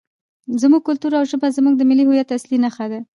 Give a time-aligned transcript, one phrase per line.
[0.61, 3.01] زموږ کلتور او ژبه زموږ د ملي هویت اصلي نښې دي.